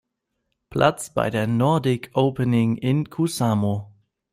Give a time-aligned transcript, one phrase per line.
[0.71, 3.93] Platz bei der Nordic Opening in Kuusamo.